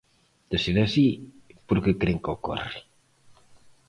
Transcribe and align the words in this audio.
De 0.49 0.57
ser 0.63 0.75
así, 0.85 1.07
por 1.67 1.77
que 1.83 1.91
cren 2.01 2.19
que 2.23 2.31
ocorre? 2.37 2.79